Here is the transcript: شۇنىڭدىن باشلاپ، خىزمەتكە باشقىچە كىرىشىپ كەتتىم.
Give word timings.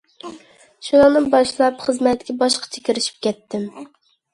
شۇنىڭدىن 0.87 1.29
باشلاپ، 1.37 1.85
خىزمەتكە 1.85 2.39
باشقىچە 2.43 2.87
كىرىشىپ 2.91 3.25
كەتتىم. 3.31 3.75